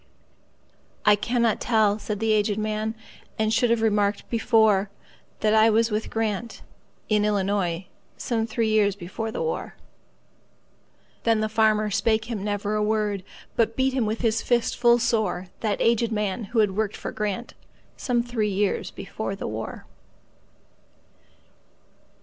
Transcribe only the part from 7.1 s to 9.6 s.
Illinois,—Some three years before the